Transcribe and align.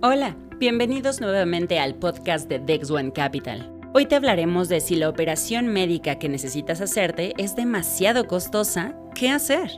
Hola, 0.00 0.36
bienvenidos 0.58 1.20
nuevamente 1.20 1.80
al 1.80 1.96
podcast 1.96 2.48
de 2.48 2.60
Dex 2.60 2.88
One 2.88 3.12
Capital. 3.12 3.68
Hoy 3.94 4.06
te 4.06 4.14
hablaremos 4.14 4.68
de 4.68 4.78
si 4.78 4.94
la 4.94 5.08
operación 5.08 5.66
médica 5.66 6.20
que 6.20 6.28
necesitas 6.28 6.80
hacerte 6.80 7.32
es 7.36 7.56
demasiado 7.56 8.28
costosa, 8.28 8.94
¿qué 9.16 9.28
hacer? 9.28 9.72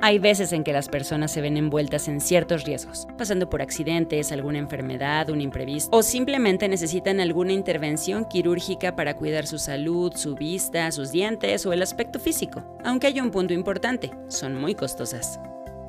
Hay 0.00 0.18
veces 0.18 0.54
en 0.54 0.64
que 0.64 0.72
las 0.72 0.88
personas 0.88 1.30
se 1.30 1.42
ven 1.42 1.58
envueltas 1.58 2.08
en 2.08 2.22
ciertos 2.22 2.64
riesgos, 2.64 3.06
pasando 3.18 3.50
por 3.50 3.60
accidentes, 3.60 4.32
alguna 4.32 4.60
enfermedad, 4.60 5.28
un 5.28 5.42
imprevisto, 5.42 5.94
o 5.94 6.02
simplemente 6.02 6.68
necesitan 6.68 7.20
alguna 7.20 7.52
intervención 7.52 8.24
quirúrgica 8.24 8.96
para 8.96 9.14
cuidar 9.14 9.46
su 9.46 9.58
salud, 9.58 10.10
su 10.16 10.36
vista, 10.36 10.90
sus 10.90 11.12
dientes 11.12 11.66
o 11.66 11.74
el 11.74 11.82
aspecto 11.82 12.18
físico. 12.18 12.64
Aunque 12.82 13.08
hay 13.08 13.20
un 13.20 13.30
punto 13.30 13.52
importante, 13.52 14.10
son 14.28 14.58
muy 14.58 14.74
costosas. 14.74 15.38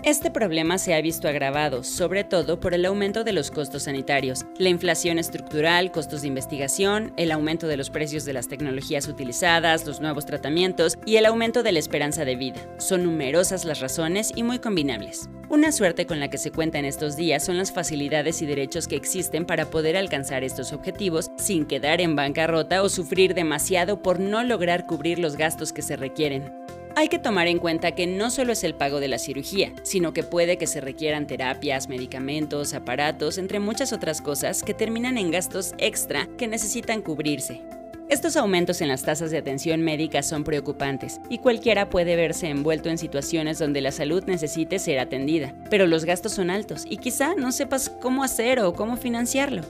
Este 0.07 0.31
problema 0.31 0.77
se 0.77 0.93
ha 0.93 1.01
visto 1.01 1.27
agravado, 1.27 1.83
sobre 1.83 2.23
todo 2.23 2.61
por 2.61 2.73
el 2.73 2.85
aumento 2.85 3.25
de 3.25 3.33
los 3.33 3.51
costos 3.51 3.83
sanitarios, 3.83 4.45
la 4.57 4.69
inflación 4.69 5.19
estructural, 5.19 5.91
costos 5.91 6.21
de 6.21 6.29
investigación, 6.29 7.11
el 7.17 7.29
aumento 7.29 7.67
de 7.67 7.75
los 7.75 7.89
precios 7.89 8.23
de 8.23 8.31
las 8.31 8.47
tecnologías 8.47 9.09
utilizadas, 9.09 9.85
los 9.85 9.99
nuevos 9.99 10.25
tratamientos 10.25 10.97
y 11.05 11.17
el 11.17 11.25
aumento 11.25 11.61
de 11.61 11.73
la 11.73 11.79
esperanza 11.79 12.23
de 12.23 12.37
vida. 12.37 12.61
Son 12.77 13.03
numerosas 13.03 13.65
las 13.65 13.81
razones 13.81 14.31
y 14.33 14.43
muy 14.43 14.59
combinables. 14.59 15.29
Una 15.49 15.73
suerte 15.73 16.05
con 16.05 16.21
la 16.21 16.29
que 16.29 16.37
se 16.37 16.53
cuenta 16.53 16.79
en 16.79 16.85
estos 16.85 17.17
días 17.17 17.43
son 17.43 17.57
las 17.57 17.73
facilidades 17.73 18.41
y 18.41 18.45
derechos 18.45 18.87
que 18.87 18.95
existen 18.95 19.43
para 19.43 19.65
poder 19.65 19.97
alcanzar 19.97 20.45
estos 20.45 20.71
objetivos 20.71 21.31
sin 21.35 21.65
quedar 21.65 21.99
en 21.99 22.15
bancarrota 22.15 22.81
o 22.81 22.87
sufrir 22.87 23.33
demasiado 23.33 24.01
por 24.01 24.21
no 24.21 24.41
lograr 24.45 24.85
cubrir 24.85 25.19
los 25.19 25.35
gastos 25.35 25.73
que 25.73 25.81
se 25.81 25.97
requieren. 25.97 26.66
Hay 26.97 27.09
que 27.09 27.19
tomar 27.19 27.45
en 27.45 27.59
cuenta 27.59 27.91
que 27.91 28.07
no 28.07 28.31
solo 28.31 28.53
es 28.53 28.63
el 28.63 28.73
pago 28.73 28.99
de 28.99 29.07
la 29.07 29.19
cirugía, 29.19 29.71
sino 29.83 30.13
que 30.13 30.23
puede 30.23 30.57
que 30.57 30.65
se 30.65 30.81
requieran 30.81 31.27
terapias, 31.27 31.89
medicamentos, 31.89 32.73
aparatos, 32.73 33.37
entre 33.37 33.59
muchas 33.59 33.93
otras 33.93 34.19
cosas 34.19 34.63
que 34.63 34.73
terminan 34.73 35.19
en 35.19 35.29
gastos 35.29 35.75
extra 35.77 36.27
que 36.39 36.47
necesitan 36.47 37.03
cubrirse. 37.03 37.61
Estos 38.09 38.35
aumentos 38.35 38.81
en 38.81 38.87
las 38.87 39.03
tasas 39.03 39.29
de 39.29 39.37
atención 39.37 39.83
médica 39.83 40.23
son 40.23 40.43
preocupantes 40.43 41.21
y 41.29 41.37
cualquiera 41.37 41.87
puede 41.91 42.15
verse 42.15 42.49
envuelto 42.49 42.89
en 42.89 42.97
situaciones 42.97 43.59
donde 43.59 43.81
la 43.81 43.91
salud 43.91 44.23
necesite 44.25 44.79
ser 44.79 44.97
atendida, 44.97 45.53
pero 45.69 45.85
los 45.85 46.03
gastos 46.03 46.31
son 46.31 46.49
altos 46.49 46.83
y 46.89 46.97
quizá 46.97 47.35
no 47.35 47.51
sepas 47.51 47.89
cómo 47.89 48.23
hacer 48.23 48.59
o 48.59 48.73
cómo 48.73 48.97
financiarlo. 48.97 49.61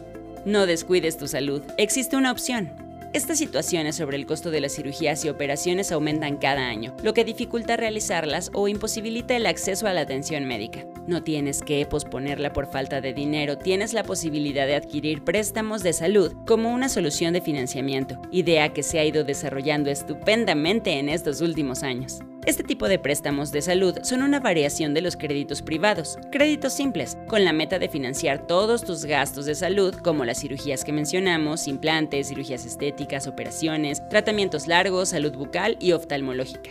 No 0.46 0.66
descuides 0.66 1.18
tu 1.18 1.28
salud, 1.28 1.62
existe 1.78 2.16
una 2.16 2.32
opción, 2.32 2.87
estas 3.18 3.40
situaciones 3.40 3.96
sobre 3.96 4.16
el 4.16 4.26
costo 4.26 4.52
de 4.52 4.62
las 4.62 4.76
cirugías 4.76 5.26
y 5.26 5.30
operaciones 5.30 5.92
aumentan 5.92 6.38
cada 6.38 6.68
año, 6.68 6.96
lo 7.04 7.14
que 7.14 7.26
dificulta 7.26 7.76
realizarlas 7.76 8.52
o 8.54 8.68
imposibilita 8.68 9.36
el 9.36 9.48
acceso 9.48 9.88
a 9.88 9.94
la 9.94 10.02
atención 10.02 10.46
médica. 10.46 10.86
No 11.08 11.24
tienes 11.24 11.62
que 11.62 11.86
posponerla 11.86 12.54
por 12.54 12.72
falta 12.72 13.02
de 13.02 13.14
dinero, 13.14 13.58
tienes 13.58 13.94
la 13.94 14.04
posibilidad 14.04 14.68
de 14.68 14.76
adquirir 14.76 15.24
préstamos 15.24 15.82
de 15.82 15.94
salud 15.94 16.34
como 16.46 16.72
una 16.72 16.90
solución 16.90 17.34
de 17.34 17.42
financiamiento, 17.42 18.22
idea 18.32 18.72
que 18.72 18.84
se 18.84 19.00
ha 19.00 19.06
ido 19.06 19.24
desarrollando 19.24 19.90
estupendamente 19.90 21.00
en 21.00 21.10
estos 21.10 21.42
últimos 21.42 21.82
años. 21.82 22.20
Este 22.48 22.64
tipo 22.64 22.88
de 22.88 22.98
préstamos 22.98 23.52
de 23.52 23.62
salud 23.62 23.98
son 24.04 24.22
una 24.22 24.40
variación 24.40 24.94
de 24.94 25.02
los 25.02 25.18
créditos 25.18 25.62
privados, 25.62 26.18
créditos 26.32 26.72
simples, 26.72 27.18
con 27.28 27.44
la 27.44 27.52
meta 27.52 27.78
de 27.78 27.90
financiar 27.90 28.48
todos 28.48 28.86
tus 28.86 29.04
gastos 29.04 29.46
de 29.46 29.54
salud, 29.54 29.94
como 29.96 30.24
las 30.24 30.40
cirugías 30.40 30.86
que 30.86 30.94
mencionamos, 30.94 31.68
implantes, 31.68 32.30
cirugías 32.30 32.66
estéticas, 32.66 33.28
operaciones, 33.28 34.02
tratamientos 34.08 34.66
largos, 34.66 35.10
salud 35.10 35.34
bucal 35.34 35.76
y 35.82 35.92
oftalmológica. 35.92 36.70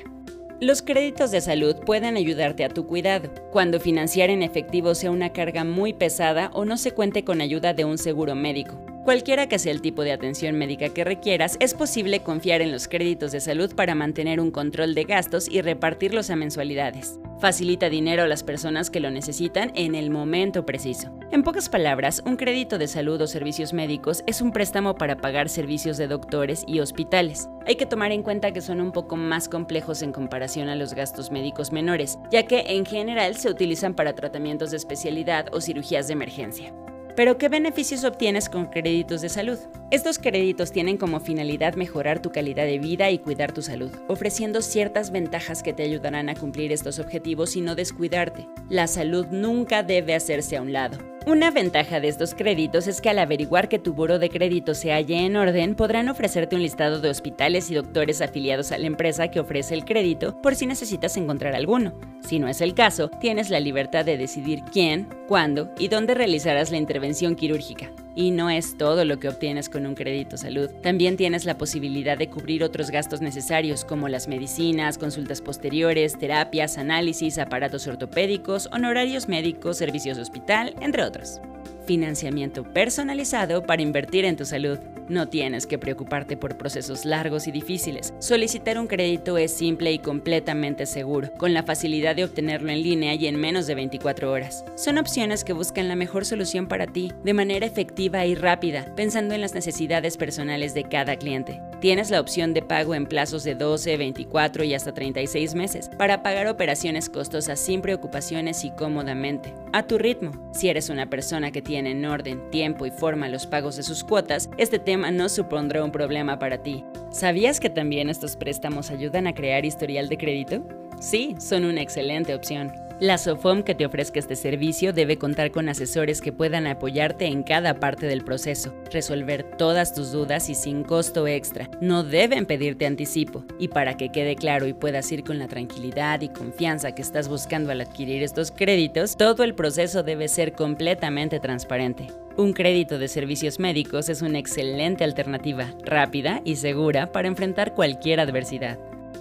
Los 0.63 0.81
créditos 0.81 1.31
de 1.31 1.43
salud 1.43 1.77
pueden 1.85 2.17
ayudarte 2.17 2.65
a 2.65 2.71
tu 2.71 2.87
cuidado, 2.87 3.29
cuando 3.53 3.79
financiar 3.79 4.31
en 4.31 4.43
efectivo 4.43 4.95
sea 4.95 5.11
una 5.11 5.35
carga 5.35 5.65
muy 5.65 5.93
pesada 5.93 6.51
o 6.55 6.65
no 6.65 6.79
se 6.79 6.93
cuente 6.93 7.23
con 7.23 7.43
ayuda 7.43 7.75
de 7.75 7.85
un 7.85 7.99
seguro 7.99 8.35
médico. 8.35 8.86
Cualquiera 9.07 9.49
que 9.49 9.61
sea 9.61 9.71
el 9.71 9.83
tipo 9.83 10.03
de 10.03 10.11
atención 10.11 10.59
médica 10.59 10.89
que 10.89 11.05
requieras, 11.05 11.57
es 11.61 11.75
posible 11.75 12.25
confiar 12.25 12.61
en 12.61 12.73
los 12.73 12.89
créditos 12.89 13.31
de 13.31 13.39
salud 13.39 13.73
para 13.73 13.95
mantener 13.95 14.41
un 14.41 14.51
control 14.51 14.97
de 14.97 15.05
gastos 15.05 15.49
y 15.49 15.61
repartirlos 15.61 16.29
a 16.31 16.35
mensualidades. 16.35 17.21
Facilita 17.39 17.89
dinero 17.89 18.25
a 18.25 18.27
las 18.27 18.43
personas 18.43 18.91
que 18.91 18.99
lo 18.99 19.13
necesitan 19.13 19.71
en 19.77 19.95
el 19.95 20.11
momento 20.11 20.67
preciso. 20.67 21.17
En 21.31 21.45
pocas 21.45 21.69
palabras, 21.69 22.21
un 22.27 22.37
crédito 22.37 22.79
de 22.79 22.89
salud 22.89 23.21
o 23.21 23.29
servicios 23.29 23.73
médicos 23.73 24.25
es 24.27 24.41
un 24.41 24.51
préstamo 24.51 24.97
para 24.97 25.19
pagar 25.19 25.49
servicios 25.49 25.99
de 25.99 26.09
doctores 26.09 26.65
y 26.67 26.81
hospitales. 26.81 27.49
Hay 27.65 27.77
que 27.77 27.87
tomar 27.87 28.11
en 28.11 28.25
cuenta 28.25 28.53
que 28.53 28.61
son 28.61 28.81
un 28.81 28.91
poco 28.91 29.15
más 29.15 29.49
complejos 29.49 30.03
en 30.03 30.11
comparación 30.11 30.69
a 30.69 30.75
los 30.75 30.95
gastos 30.95 31.31
médicos 31.31 31.71
menores, 31.71 32.19
ya 32.33 32.49
que 32.49 32.65
en 32.71 32.85
general 32.85 33.37
se 33.37 33.51
utilizan 33.51 33.95
para 33.95 34.17
tratamientos 34.17 34.73
de 34.73 34.79
especialidad 34.79 35.55
o 35.55 35.61
cirugías 35.61 36.09
de 36.09 36.15
emergencia. 36.15 36.75
Pero 37.17 37.39
¿qué 37.39 37.49
beneficios 37.49 38.05
obtienes 38.05 38.51
con 38.51 38.67
créditos 38.67 39.23
de 39.23 39.31
salud? 39.31 39.59
Estos 39.91 40.19
créditos 40.19 40.71
tienen 40.71 40.99
como 40.99 41.19
finalidad 41.19 41.75
mejorar 41.75 42.21
tu 42.21 42.31
calidad 42.31 42.67
de 42.67 42.79
vida 42.79 43.11
y 43.11 43.19
cuidar 43.19 43.53
tu 43.53 43.63
salud, 43.63 43.91
ofreciendo 44.07 44.61
ciertas 44.61 45.11
ventajas 45.11 45.63
que 45.63 45.73
te 45.73 45.83
ayudarán 45.83 46.29
a 46.29 46.35
cumplir 46.35 46.73
estos 46.73 46.99
objetivos 46.99 47.57
y 47.57 47.63
no 47.63 47.75
descuidarte. 47.75 48.47
La 48.69 48.87
salud 48.87 49.27
nunca 49.31 49.83
debe 49.83 50.15
hacerse 50.15 50.59
a 50.59 50.63
un 50.63 50.75
lado. 50.75 51.16
Una 51.29 51.51
ventaja 51.51 51.99
de 51.99 52.07
estos 52.07 52.37
créditos 52.37 52.87
es 52.87 53.01
que 53.01 53.11
al 53.11 53.19
averiguar 53.19 53.69
que 53.69 53.81
tu 53.81 53.95
buro 53.95 54.21
de 54.21 54.31
crédito 54.31 54.75
se 54.75 54.93
halle 54.93 55.27
en 55.27 55.35
orden, 55.35 55.75
podrán 55.75 56.09
ofrecerte 56.09 56.55
un 56.55 56.63
listado 56.63 57.01
de 57.01 57.11
hospitales 57.11 57.69
y 57.69 57.75
doctores 57.75 58.23
afiliados 58.23 58.71
a 58.71 58.79
la 58.79 58.87
empresa 58.87 59.27
que 59.27 59.41
ofrece 59.41 59.75
el 59.75 59.85
crédito 59.85 60.41
por 60.41 60.55
si 60.55 60.67
necesitas 60.67 61.17
encontrar 61.17 61.57
alguno. 61.57 61.95
Si 62.21 62.39
no 62.39 62.47
es 62.47 62.61
el 62.61 62.75
caso, 62.75 63.09
tienes 63.09 63.51
la 63.51 63.59
libertad 63.59 64.05
de 64.05 64.17
decidir 64.17 64.63
quién, 64.73 65.09
cuándo 65.27 65.75
y 65.81 65.89
dónde 65.89 66.15
realizarás 66.15 66.71
la 66.71 66.77
intervención 66.77 67.35
quirúrgica. 67.35 67.91
Y 68.17 68.31
no 68.31 68.49
es 68.51 68.79
todo 68.79 69.05
lo 69.05 69.21
que 69.21 69.29
obtienes 69.29 69.69
con 69.69 69.87
un 69.87 69.95
crédito 69.95 70.39
salud. 70.39 70.71
También 70.83 71.19
tienes 71.19 71.45
la 71.45 71.59
posibilidad 71.59 72.17
de 72.17 72.31
cubrir 72.31 72.65
otros 72.65 72.91
gastos 72.91 73.21
necesarios 73.21 73.85
como 73.85 74.09
las 74.09 74.27
medicinas, 74.27 74.97
consultas 74.97 75.43
posteriores, 75.43 76.19
terapias, 76.19 76.79
análisis, 76.79 77.39
aparatos 77.39 77.87
ortopédicos, 77.87 78.71
honorarios 78.73 79.29
médicos, 79.29 79.77
servicios 79.77 80.17
de 80.17 80.23
hospital, 80.23 80.75
entre 80.81 81.05
otros. 81.05 81.43
Financiamiento 81.87 82.65
personalizado 82.65 83.65
para 83.65 83.83
invertir 83.83 84.25
en 84.25 84.37
tu 84.37 84.47
salud. 84.47 84.79
No 85.09 85.29
tienes 85.29 85.67
que 85.67 85.79
preocuparte 85.79 86.37
por 86.37 86.57
procesos 86.57 87.05
largos 87.05 87.47
y 87.47 87.53
difíciles. 87.53 88.13
Solicitar 88.19 88.79
un 88.79 88.87
crédito 88.87 89.39
es 89.39 89.53
simple 89.53 89.93
y 89.93 89.99
completamente 89.99 90.87
seguro, 90.87 91.33
con 91.39 91.55
la 91.55 91.63
facilidad 91.63 92.17
de 92.17 92.25
obtenerlo 92.25 92.71
en 92.71 92.83
línea 92.83 93.15
y 93.15 93.27
en 93.27 93.37
menos 93.37 93.67
de 93.67 93.75
24 93.75 94.33
horas. 94.33 94.65
Son 94.77 94.99
opciones 94.99 95.45
que 95.45 95.53
buscan 95.53 95.89
la 95.89 95.97
mejor 95.97 96.25
solución 96.25 96.67
para 96.67 96.87
ti, 96.87 97.13
de 97.23 97.35
manera 97.35 97.67
efectiva 97.67 98.27
y 98.27 98.35
rápida, 98.35 98.93
pensando 98.97 99.35
en 99.35 99.41
las 99.41 99.55
necesidades 99.55 100.17
personales 100.17 100.75
de 100.75 100.85
cada 100.85 101.17
cliente. 101.17 101.61
Tienes 101.81 102.11
la 102.11 102.21
opción 102.21 102.55
de 102.55 102.63
pago 102.63 102.95
en 102.95 103.05
plazos 103.05 103.45
de 103.45 103.55
12, 103.55 103.99
24 103.99 104.65
y 104.65 104.73
hasta 104.73 104.95
36 104.95 105.55
meses 105.55 105.91
para 105.99 106.23
pagar 106.23 106.47
operaciones 106.47 107.11
costosas 107.11 107.61
sin 107.61 107.83
preocupaciones 107.83 108.65
y 108.65 108.71
cómodamente, 108.71 109.55
a 109.75 109.83
tu 109.87 109.99
ritmo. 109.99 110.33
Si 110.53 110.71
eres 110.71 110.89
una 110.89 111.11
persona 111.11 111.51
que 111.51 111.61
tiene 111.61 111.91
en 111.91 112.07
orden, 112.07 112.51
tiempo 112.51 112.87
y 112.87 112.91
forma 112.91 113.29
los 113.29 113.47
pagos 113.47 113.77
de 113.77 113.83
sus 113.83 114.05
cuotas, 114.05 114.49
este 114.57 114.79
tema 114.79 115.11
no 115.11 115.29
supondrá 115.29 115.85
un 115.85 115.93
problema 115.93 116.39
para 116.39 116.63
ti. 116.63 116.83
¿Sabías 117.11 117.61
que 117.61 117.69
también 117.69 118.09
estos 118.09 118.37
préstamos 118.37 118.91
ayudan 118.91 119.27
a 119.27 119.35
crear 119.35 119.67
historial 119.67 120.09
de 120.09 120.17
crédito? 120.17 120.67
Sí, 120.99 121.35
son 121.39 121.67
una 121.67 121.83
excelente 121.83 122.35
opción. 122.35 122.86
La 122.99 123.19
SOFOM 123.19 123.63
que 123.63 123.75
te 123.75 123.85
ofrezca 123.85 124.19
este 124.19 124.37
servicio 124.37 124.95
debe 124.95 125.19
contar 125.19 125.51
con 125.51 125.69
asesores 125.69 126.23
que 126.23 126.33
puedan 126.33 126.67
apoyarte 126.67 127.27
en 127.27 127.43
cada 127.43 127.79
parte 127.79 128.07
del 128.07 128.25
proceso, 128.25 128.75
resolver 128.91 129.43
todas 129.59 129.95
tus 129.95 130.13
dudas 130.13 130.49
y 130.49 130.55
sin 130.55 130.83
costo 130.83 131.27
extra. 131.27 131.69
No 131.83 132.05
deben 132.05 132.47
pedirte 132.47 132.87
anticipo. 132.87 133.45
Y 133.59 133.69
para 133.69 133.99
que 133.99 134.09
quede 134.09 134.35
claro 134.35 134.67
y 134.67 134.73
puedas 134.73 135.13
ir 135.13 135.25
con 135.25 135.39
la 135.39 135.47
tranquilidad 135.47 136.23
y 136.23 136.31
confianza 136.31 136.95
que 136.95 137.03
estás 137.03 137.29
buscando 137.29 137.71
al 137.71 137.83
adquirir 137.83 138.23
estos 138.23 138.51
créditos, 138.51 139.19
todo 139.19 139.45
el 139.45 139.55
proceso 139.55 140.03
debe 140.03 140.27
ser 140.29 140.55
completamente 140.55 141.39
transparente. 141.39 142.07
Un 142.39 142.55
crédito 142.55 142.99
de 142.99 143.09
servicios 143.09 143.61
médicos 143.61 144.09
es 144.09 144.23
una 144.23 144.39
excelente 144.39 145.05
alternativa, 145.05 145.75
rápida 145.85 146.41
y 146.47 146.57
segura 146.57 147.13
para 147.13 147.29
enfrentar 147.29 147.75
cualquier 147.75 148.21
adversidad. 148.21 148.79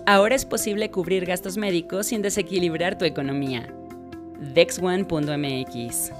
Ahora 0.07 0.35
es 0.35 0.45
posible 0.45 0.91
cubrir 0.91 1.25
gastos 1.25 1.57
médicos 1.57 2.07
sin 2.07 2.21
desequilibrar 2.21 2.95
tu 2.95 3.05
economía. 3.05 3.67
Dexone.mx 4.53 6.11